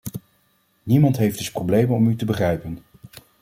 Niemand 0.83 1.17
heeft 1.17 1.37
dus 1.37 1.51
problemen 1.51 1.95
om 1.95 2.07
u 2.07 2.15
te 2.15 2.25
begrijpen. 2.25 2.79